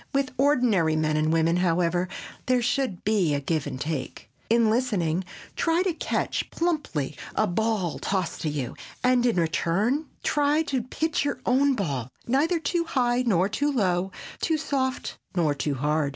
[0.15, 2.07] With ordinary men and women, however,
[2.47, 4.31] there should be give and take.
[4.49, 5.23] In listening,
[5.55, 11.23] try to catch plumply a ball tossed to you and in return try to pitch
[11.23, 14.11] your own ball neither too high nor too low,
[14.41, 16.09] too soft nor too hard.